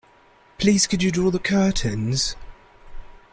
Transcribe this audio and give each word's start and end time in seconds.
Please 0.57 0.87
could 0.87 1.03
you 1.03 1.11
draw 1.11 1.29
the 1.29 1.37
curtains? 1.37 2.35